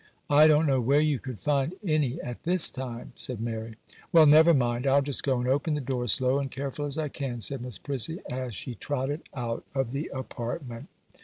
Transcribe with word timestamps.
'I 0.31 0.47
don't 0.47 0.65
know 0.65 0.81
where 0.81 0.99
you 0.99 1.19
could 1.19 1.39
find 1.39 1.75
any 1.85 2.19
at 2.23 2.41
this 2.41 2.71
time,' 2.71 3.13
said 3.15 3.39
Mary. 3.39 3.75
'Well, 4.11 4.25
never 4.25 4.51
mind, 4.51 4.87
I'll 4.87 5.03
just 5.03 5.21
go 5.21 5.37
and 5.37 5.47
open 5.47 5.75
the 5.75 5.79
door 5.79 6.05
as 6.05 6.13
slow 6.13 6.39
and 6.39 6.49
careful 6.49 6.87
as 6.87 6.97
I 6.97 7.07
can,' 7.07 7.39
said 7.39 7.61
Miss 7.61 7.77
Prissy, 7.77 8.19
as 8.31 8.55
she 8.55 8.73
trotted 8.73 9.21
out 9.35 9.63
of 9.75 9.91
the 9.91 10.09
apartment. 10.11 10.87